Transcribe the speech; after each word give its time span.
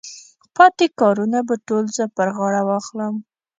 پاتې 0.55 0.85
کارونه 0.99 1.39
به 1.47 1.55
ټول 1.67 1.85
زه 1.95 2.03
پر 2.15 2.27
غاړه 2.37 2.61
واخلم. 2.69 3.13